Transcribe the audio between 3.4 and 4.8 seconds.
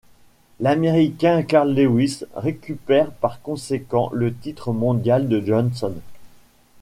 conséquent le titre